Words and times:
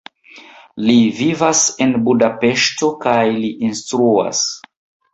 Li 0.85 0.95
vivas 1.19 1.61
en 1.87 1.95
Budapeŝto 2.09 2.93
kaj 3.07 3.23
li 3.39 3.55
instruas. 3.71 4.47